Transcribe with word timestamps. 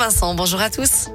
Vincent, 0.00 0.32
bonjour 0.36 0.60
à 0.60 0.70
tous. 0.70 1.08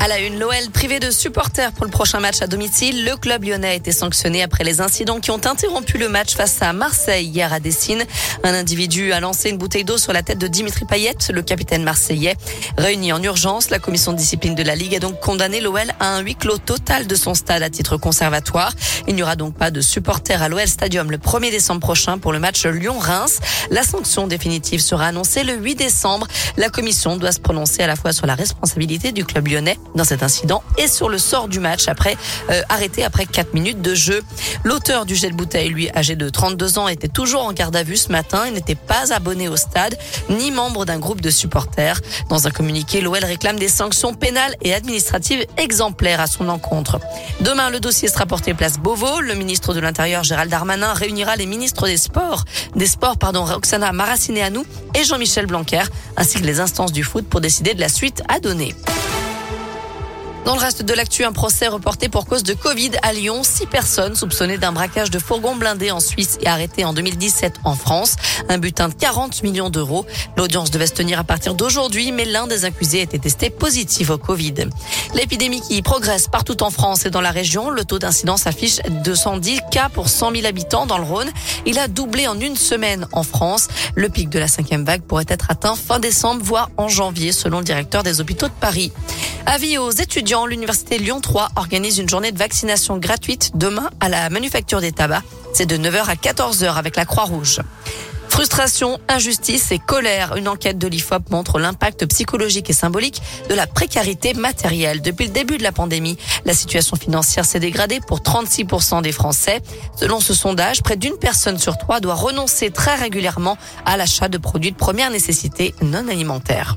À 0.00 0.06
la 0.06 0.20
une, 0.20 0.38
l'OL 0.38 0.70
privé 0.72 1.00
de 1.00 1.10
supporters 1.10 1.72
pour 1.72 1.84
le 1.84 1.90
prochain 1.90 2.20
match 2.20 2.40
à 2.40 2.46
domicile. 2.46 3.04
Le 3.04 3.16
club 3.16 3.42
lyonnais 3.42 3.70
a 3.70 3.74
été 3.74 3.90
sanctionné 3.90 4.44
après 4.44 4.62
les 4.62 4.80
incidents 4.80 5.18
qui 5.18 5.32
ont 5.32 5.44
interrompu 5.44 5.98
le 5.98 6.08
match 6.08 6.36
face 6.36 6.62
à 6.62 6.72
Marseille 6.72 7.26
hier 7.26 7.52
à 7.52 7.58
Dessine. 7.58 8.04
Un 8.44 8.54
individu 8.54 9.12
a 9.12 9.18
lancé 9.18 9.50
une 9.50 9.58
bouteille 9.58 9.82
d'eau 9.82 9.98
sur 9.98 10.12
la 10.12 10.22
tête 10.22 10.38
de 10.38 10.46
Dimitri 10.46 10.84
Payet, 10.84 11.16
le 11.32 11.42
capitaine 11.42 11.82
marseillais. 11.82 12.36
Réuni 12.76 13.12
en 13.12 13.20
urgence, 13.24 13.70
la 13.70 13.80
commission 13.80 14.12
de 14.12 14.18
discipline 14.18 14.54
de 14.54 14.62
la 14.62 14.76
Ligue 14.76 14.94
a 14.94 15.00
donc 15.00 15.18
condamné 15.18 15.60
l'OL 15.60 15.90
à 15.98 16.14
un 16.14 16.20
huis 16.20 16.36
clos 16.36 16.58
total 16.58 17.08
de 17.08 17.14
son 17.16 17.34
stade 17.34 17.64
à 17.64 17.68
titre 17.70 17.96
conservatoire. 17.96 18.72
Il 19.08 19.16
n'y 19.16 19.24
aura 19.24 19.34
donc 19.34 19.54
pas 19.54 19.72
de 19.72 19.80
supporters 19.80 20.42
à 20.42 20.48
l'OL 20.48 20.68
Stadium 20.68 21.10
le 21.10 21.18
1er 21.18 21.50
décembre 21.50 21.80
prochain 21.80 22.18
pour 22.18 22.32
le 22.32 22.38
match 22.38 22.64
Lyon-Reims. 22.64 23.40
La 23.72 23.82
sanction 23.82 24.28
définitive 24.28 24.80
sera 24.80 25.06
annoncée 25.06 25.42
le 25.42 25.56
8 25.56 25.74
décembre. 25.74 26.28
La 26.56 26.68
commission 26.68 27.16
doit 27.16 27.32
se 27.32 27.40
prononcer 27.40 27.82
à 27.82 27.88
la 27.88 27.96
fois 27.96 28.12
sur 28.12 28.26
la 28.26 28.36
responsabilité 28.36 29.10
du 29.10 29.24
club 29.24 29.48
lyonnais 29.48 29.76
dans 29.94 30.04
cet 30.04 30.22
incident 30.22 30.62
et 30.76 30.88
sur 30.88 31.08
le 31.08 31.18
sort 31.18 31.48
du 31.48 31.60
match 31.60 31.88
après 31.88 32.16
euh, 32.50 32.62
arrêté 32.68 33.04
après 33.04 33.26
4 33.26 33.54
minutes 33.54 33.82
de 33.82 33.94
jeu. 33.94 34.22
L'auteur 34.64 35.06
du 35.06 35.14
jet 35.16 35.30
de 35.30 35.34
bouteille, 35.34 35.68
lui 35.68 35.90
âgé 35.94 36.16
de 36.16 36.28
32 36.28 36.78
ans, 36.78 36.88
était 36.88 37.08
toujours 37.08 37.44
en 37.44 37.52
garde 37.52 37.76
à 37.76 37.82
vue 37.82 37.96
ce 37.96 38.10
matin. 38.10 38.44
Il 38.46 38.54
n'était 38.54 38.74
pas 38.74 39.12
abonné 39.12 39.48
au 39.48 39.56
stade 39.56 39.98
ni 40.28 40.50
membre 40.50 40.84
d'un 40.84 40.98
groupe 40.98 41.20
de 41.20 41.30
supporters. 41.30 42.00
Dans 42.28 42.46
un 42.46 42.50
communiqué, 42.50 43.00
l'OL 43.00 43.24
réclame 43.24 43.58
des 43.58 43.68
sanctions 43.68 44.14
pénales 44.14 44.54
et 44.62 44.74
administratives 44.74 45.44
exemplaires 45.56 46.20
à 46.20 46.26
son 46.26 46.48
encontre. 46.48 47.00
Demain, 47.40 47.70
le 47.70 47.80
dossier 47.80 48.08
sera 48.08 48.26
porté 48.26 48.54
place 48.54 48.78
Beauvau. 48.78 49.20
Le 49.20 49.34
ministre 49.34 49.74
de 49.74 49.80
l'Intérieur, 49.80 50.24
Gérald 50.24 50.50
Darmanin, 50.50 50.92
réunira 50.92 51.36
les 51.36 51.46
ministres 51.46 51.86
des 51.86 51.96
Sports, 51.96 52.44
des 52.74 52.86
Sports, 52.86 53.18
pardon, 53.18 53.44
Roxana 53.44 53.92
Maracineanu 53.92 54.60
et 54.94 55.04
Jean-Michel 55.04 55.46
Blanquer, 55.46 55.82
ainsi 56.16 56.40
que 56.40 56.46
les 56.46 56.60
instances 56.60 56.92
du 56.92 57.02
foot 57.02 57.26
pour 57.28 57.40
décider 57.40 57.74
de 57.74 57.80
la 57.80 57.88
suite 57.88 58.22
à 58.28 58.40
donner. 58.40 58.74
Dans 60.48 60.54
le 60.54 60.62
reste 60.62 60.82
de 60.82 60.94
l'actu, 60.94 61.24
un 61.24 61.32
procès 61.32 61.68
reporté 61.68 62.08
pour 62.08 62.24
cause 62.24 62.42
de 62.42 62.54
Covid 62.54 62.92
à 63.02 63.12
Lyon. 63.12 63.42
Six 63.42 63.66
personnes 63.66 64.14
soupçonnées 64.14 64.56
d'un 64.56 64.72
braquage 64.72 65.10
de 65.10 65.18
fourgon 65.18 65.54
blindé 65.54 65.90
en 65.90 66.00
Suisse 66.00 66.38
et 66.40 66.46
arrêtées 66.46 66.86
en 66.86 66.94
2017 66.94 67.56
en 67.64 67.74
France. 67.74 68.16
Un 68.48 68.56
butin 68.56 68.88
de 68.88 68.94
40 68.94 69.42
millions 69.42 69.68
d'euros. 69.68 70.06
L'audience 70.38 70.70
devait 70.70 70.86
se 70.86 70.94
tenir 70.94 71.18
à 71.18 71.24
partir 71.24 71.52
d'aujourd'hui, 71.52 72.12
mais 72.12 72.24
l'un 72.24 72.46
des 72.46 72.64
accusés 72.64 73.02
été 73.02 73.18
testé 73.18 73.50
positif 73.50 74.08
au 74.08 74.16
Covid. 74.16 74.54
L'épidémie 75.12 75.60
qui 75.60 75.82
progresse 75.82 76.28
partout 76.28 76.62
en 76.62 76.70
France 76.70 77.04
et 77.04 77.10
dans 77.10 77.20
la 77.20 77.30
région. 77.30 77.68
Le 77.68 77.84
taux 77.84 77.98
d'incidence 77.98 78.46
affiche 78.46 78.80
210 79.04 79.60
cas 79.70 79.90
pour 79.90 80.08
100 80.08 80.32
000 80.32 80.46
habitants 80.46 80.86
dans 80.86 80.96
le 80.96 81.04
Rhône. 81.04 81.30
Il 81.66 81.78
a 81.78 81.88
doublé 81.88 82.26
en 82.26 82.40
une 82.40 82.56
semaine 82.56 83.06
en 83.12 83.22
France. 83.22 83.68
Le 83.96 84.08
pic 84.08 84.30
de 84.30 84.38
la 84.38 84.48
cinquième 84.48 84.86
vague 84.86 85.02
pourrait 85.02 85.26
être 85.28 85.50
atteint 85.50 85.76
fin 85.76 85.98
décembre, 85.98 86.40
voire 86.42 86.70
en 86.78 86.88
janvier, 86.88 87.32
selon 87.32 87.58
le 87.58 87.64
directeur 87.64 88.02
des 88.02 88.22
hôpitaux 88.22 88.48
de 88.48 88.52
Paris. 88.58 88.92
Avis 89.50 89.78
aux 89.78 89.90
étudiants, 89.90 90.44
l'université 90.44 90.98
Lyon 90.98 91.22
3 91.22 91.48
organise 91.56 91.96
une 91.96 92.08
journée 92.08 92.32
de 92.32 92.38
vaccination 92.38 92.98
gratuite 92.98 93.52
demain 93.54 93.88
à 93.98 94.10
la 94.10 94.28
manufacture 94.28 94.82
des 94.82 94.92
tabacs. 94.92 95.24
C'est 95.54 95.64
de 95.64 95.78
9h 95.78 96.04
à 96.04 96.16
14h 96.16 96.74
avec 96.74 96.96
la 96.96 97.06
Croix-Rouge. 97.06 97.60
Frustration, 98.28 99.00
injustice 99.08 99.72
et 99.72 99.78
colère. 99.78 100.36
Une 100.36 100.48
enquête 100.48 100.76
de 100.76 100.86
l'IFOP 100.86 101.30
montre 101.30 101.58
l'impact 101.58 102.04
psychologique 102.04 102.68
et 102.68 102.74
symbolique 102.74 103.22
de 103.48 103.54
la 103.54 103.66
précarité 103.66 104.34
matérielle. 104.34 105.00
Depuis 105.00 105.28
le 105.28 105.32
début 105.32 105.56
de 105.56 105.62
la 105.62 105.72
pandémie, 105.72 106.18
la 106.44 106.52
situation 106.52 106.98
financière 106.98 107.46
s'est 107.46 107.58
dégradée 107.58 108.00
pour 108.06 108.20
36% 108.20 109.00
des 109.00 109.12
Français. 109.12 109.62
Selon 109.96 110.20
ce 110.20 110.34
sondage, 110.34 110.82
près 110.82 110.96
d'une 110.96 111.16
personne 111.16 111.56
sur 111.56 111.78
trois 111.78 112.00
doit 112.00 112.14
renoncer 112.14 112.70
très 112.70 112.96
régulièrement 112.96 113.56
à 113.86 113.96
l'achat 113.96 114.28
de 114.28 114.36
produits 114.36 114.72
de 114.72 114.76
première 114.76 115.10
nécessité 115.10 115.74
non 115.80 116.06
alimentaires. 116.06 116.76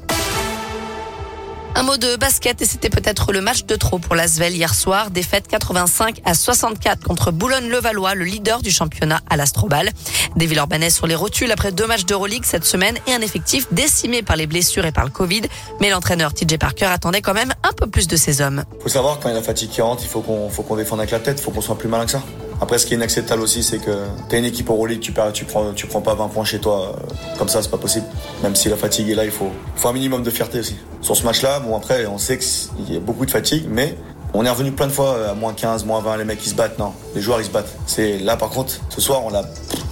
Un 1.73 1.83
mot 1.83 1.95
de 1.97 2.15
basket 2.17 2.61
et 2.61 2.65
c'était 2.65 2.89
peut-être 2.89 3.31
le 3.31 3.39
match 3.39 3.63
de 3.63 3.75
trop 3.75 3.97
pour 3.97 4.13
l'Asvel 4.13 4.53
hier 4.53 4.73
soir. 4.75 5.09
Défaite 5.09 5.47
85 5.47 6.21
à 6.25 6.33
64 6.33 7.03
contre 7.03 7.31
Boulogne-le-Valois, 7.31 8.13
le 8.13 8.25
leader 8.25 8.61
du 8.61 8.71
championnat 8.71 9.21
à 9.29 9.37
l'Astrobal. 9.37 9.89
Des 10.35 10.45
Villeurbanais 10.45 10.89
sur 10.89 11.07
les 11.07 11.15
rotules 11.15 11.51
après 11.51 11.71
deux 11.71 11.87
matchs 11.87 12.05
d'Euroleague 12.05 12.43
cette 12.43 12.65
semaine 12.65 12.97
et 13.07 13.13
un 13.13 13.21
effectif 13.21 13.67
décimé 13.71 14.21
par 14.21 14.35
les 14.35 14.47
blessures 14.47 14.85
et 14.85 14.91
par 14.91 15.05
le 15.05 15.11
Covid. 15.11 15.43
Mais 15.79 15.89
l'entraîneur 15.89 16.33
TJ 16.33 16.57
Parker 16.57 16.85
attendait 16.85 17.21
quand 17.21 17.33
même 17.33 17.53
un 17.63 17.71
peu 17.71 17.87
plus 17.87 18.07
de 18.07 18.17
ses 18.17 18.41
hommes. 18.41 18.65
Faut 18.81 18.89
savoir 18.89 19.19
quand 19.19 19.29
il 19.29 19.31
y 19.31 19.35
a 19.35 19.39
la 19.39 19.43
fatigue 19.43 19.69
qui 19.69 19.81
rentre, 19.81 20.03
il 20.03 20.09
faut 20.09 20.21
qu'on 20.21 20.49
faut 20.49 20.63
qu'on 20.63 20.75
défende 20.75 20.99
avec 20.99 21.11
la 21.11 21.19
tête, 21.19 21.39
il 21.39 21.43
faut 21.43 21.51
qu'on 21.51 21.61
soit 21.61 21.77
plus 21.77 21.89
malin 21.89 22.05
que 22.05 22.11
ça. 22.11 22.21
Après, 22.61 22.77
ce 22.77 22.85
qui 22.85 22.93
est 22.93 22.97
inacceptable 22.97 23.41
aussi, 23.41 23.63
c'est 23.63 23.79
que 23.79 23.91
tu 24.29 24.35
as 24.35 24.37
une 24.37 24.45
équipe 24.45 24.69
Euroleague, 24.69 24.99
tu, 24.99 25.11
perds, 25.11 25.33
tu, 25.33 25.45
prends, 25.45 25.73
tu 25.73 25.87
prends 25.87 26.01
pas 26.01 26.13
20 26.13 26.27
points 26.27 26.45
chez 26.45 26.59
toi. 26.59 26.95
Comme 27.39 27.49
ça, 27.49 27.63
c'est 27.63 27.71
pas 27.71 27.79
possible. 27.79 28.05
Même 28.43 28.55
si 28.55 28.69
la 28.69 28.77
fatigue 28.77 29.09
est 29.09 29.15
là, 29.15 29.25
il 29.25 29.31
faut, 29.31 29.49
faut 29.75 29.87
un 29.87 29.93
minimum 29.93 30.21
de 30.21 30.29
fierté 30.29 30.59
aussi. 30.59 30.75
Sur 31.01 31.17
ce 31.17 31.25
match-là, 31.25 31.59
bon, 31.59 31.75
après, 31.75 32.05
on 32.05 32.19
sait 32.19 32.37
qu'il 32.37 32.93
y 32.93 32.97
a 32.97 32.99
beaucoup 32.99 33.25
de 33.25 33.31
fatigue, 33.31 33.65
mais 33.67 33.97
on 34.35 34.45
est 34.45 34.49
revenu 34.49 34.71
plein 34.71 34.85
de 34.85 34.91
fois 34.91 35.31
à 35.31 35.33
moins 35.33 35.53
15, 35.53 35.85
moins 35.85 36.01
20, 36.01 36.17
les 36.17 36.23
mecs 36.23 36.45
ils 36.45 36.49
se 36.49 36.55
battent. 36.55 36.77
Non, 36.77 36.93
les 37.15 37.21
joueurs 37.21 37.41
ils 37.41 37.45
se 37.45 37.49
battent. 37.49 37.75
C'est 37.87 38.19
là 38.19 38.37
par 38.37 38.49
contre, 38.49 38.73
ce 38.89 39.01
soir 39.01 39.25
on 39.25 39.29
l'a 39.29 39.43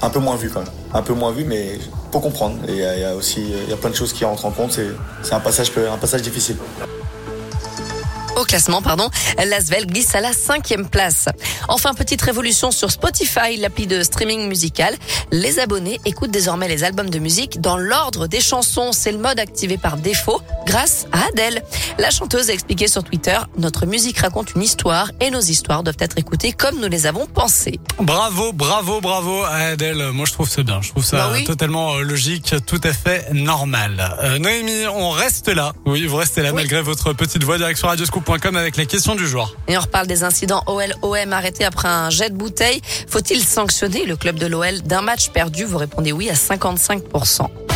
un 0.02 0.10
peu 0.10 0.20
moins 0.20 0.36
vu 0.36 0.50
quand 0.50 0.62
même. 0.62 0.70
Un 0.94 1.02
peu 1.02 1.14
moins 1.14 1.32
vu, 1.32 1.44
mais 1.44 1.78
pour 2.12 2.22
comprendre. 2.22 2.56
Et 2.70 2.72
il 2.72 2.78
y, 2.78 3.04
a 3.04 3.16
aussi 3.16 3.42
il 3.42 3.70
y 3.70 3.74
a 3.74 3.78
plein 3.78 3.90
de 3.90 3.96
choses 3.96 4.14
qui 4.14 4.24
rentrent 4.24 4.46
en 4.46 4.52
compte. 4.52 4.80
C'est 5.24 5.34
un 5.34 5.40
passage, 5.42 5.72
un 5.76 5.98
passage 5.98 6.22
difficile 6.22 6.56
au 8.40 8.46
classement, 8.46 8.82
pardon. 8.82 9.10
L'Asvel 9.38 9.86
glisse 9.86 10.16
à 10.16 10.22
la 10.22 10.34
cinquième 10.34 10.88
place. 10.88 11.26
Enfin, 11.68 11.94
petite 11.94 12.22
révolution 12.22 12.72
sur 12.72 12.92
Spotify, 12.92 13.58
l'appli 13.58 13.86
de 13.88 14.02
streaming 14.04 14.48
musical. 14.48 14.96
Les 15.32 15.60
abonnés 15.60 16.00
écoutent 16.06 16.32
désormais 16.32 16.68
les 16.68 16.84
albums 16.84 17.10
de 17.10 17.20
musique 17.20 17.62
dans 17.62 17.78
l'ordre 17.78 18.28
des 18.28 18.42
chansons. 18.42 18.92
C'est 18.92 19.12
le 19.12 19.18
mode 19.18 19.40
activé 19.40 19.78
par 19.78 19.98
défaut 19.98 20.42
grâce 20.66 21.06
à 21.12 21.26
Adèle. 21.28 21.64
La 21.98 22.10
chanteuse 22.12 22.50
a 22.50 22.54
expliqué 22.54 22.88
sur 22.88 23.04
Twitter, 23.04 23.38
notre 23.58 23.86
musique 23.86 24.20
raconte 24.20 24.54
une 24.56 24.62
histoire 24.64 25.12
et 25.20 25.30
nos 25.32 25.40
histoires 25.42 25.84
doivent 25.84 25.98
être 26.00 26.18
écoutées 26.18 26.52
comme 26.54 26.80
nous 26.80 26.88
les 26.88 27.06
avons 27.08 27.26
pensées. 27.28 27.80
Bravo, 28.00 28.54
bravo, 28.54 29.02
bravo 29.02 29.44
à 29.44 29.56
Adèle. 29.72 30.12
Moi, 30.12 30.26
je 30.26 30.34
trouve 30.34 30.50
ça 30.50 30.64
bien. 30.64 30.82
Je 30.82 30.90
trouve 30.90 31.04
ça 31.04 31.18
Bah 31.18 31.30
oui. 31.34 31.44
totalement 31.44 31.96
euh, 31.96 32.02
logique, 32.02 32.56
tout 32.66 32.82
à 32.84 32.94
fait 32.94 33.28
normal. 33.34 34.16
Euh, 34.24 34.38
Noémie, 34.40 34.88
on 34.94 35.10
reste 35.12 35.48
là. 35.50 35.74
Oui, 35.86 36.06
vous 36.06 36.16
restez 36.18 36.42
là 36.42 36.50
Oui. 36.50 36.56
malgré 36.56 36.82
votre 36.82 37.14
petite 37.14 37.44
voix 37.44 37.58
direction 37.58 37.90
avec. 38.58 38.78
Et 39.68 39.78
on 39.78 39.82
reparle 39.82 40.08
des 40.08 40.24
incidents 40.24 40.64
OL-OM 40.68 41.34
arrêtés 41.34 41.66
après 41.66 41.88
un 41.88 42.10
jet 42.10 42.30
de 42.30 42.36
bouteille. 42.36 42.82
Faut-il 43.08 43.44
sanctionner 43.44 44.06
le 44.06 44.16
club 44.16 44.38
de 44.38 44.46
l'OL 44.46 44.82
d'un 44.84 45.02
match 45.02 45.30
perdu? 45.30 45.66
Vous 45.66 45.78
répondez 45.78 46.12
oui 46.12 46.30
à 46.30 46.34
55%. 46.34 47.69